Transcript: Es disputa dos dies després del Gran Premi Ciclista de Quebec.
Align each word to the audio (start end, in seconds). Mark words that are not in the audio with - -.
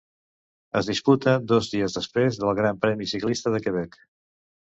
Es 0.79 0.87
disputa 0.91 1.33
dos 1.51 1.69
dies 1.73 1.97
després 1.99 2.39
del 2.43 2.55
Gran 2.61 2.81
Premi 2.85 3.09
Ciclista 3.13 3.53
de 3.57 3.59
Quebec. 3.67 4.01